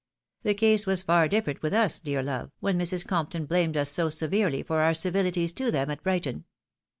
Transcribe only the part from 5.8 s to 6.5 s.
at Brighton.